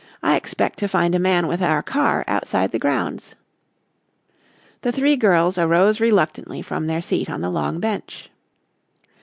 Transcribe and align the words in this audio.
"I 0.23 0.35
expect 0.35 0.79
to 0.79 0.87
find 0.87 1.13
a 1.13 1.19
man 1.19 1.45
with 1.45 1.61
our 1.61 1.83
car 1.83 2.25
outside 2.27 2.71
the 2.71 2.79
grounds." 2.79 3.35
The 4.81 4.91
three 4.91 5.15
girls 5.15 5.59
arose 5.59 5.99
reluctantly 6.01 6.63
from 6.63 6.87
their 6.87 7.03
seat 7.03 7.29
on 7.29 7.41
the 7.41 7.51
long 7.51 7.79
bench. 7.79 8.31